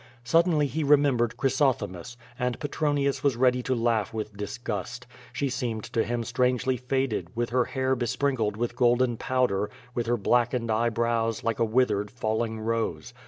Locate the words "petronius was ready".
2.59-3.61